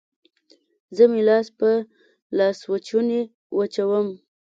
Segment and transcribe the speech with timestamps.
[0.95, 1.69] زه مې لاس په
[2.37, 3.21] لاسوچوني
[3.57, 4.07] وچوم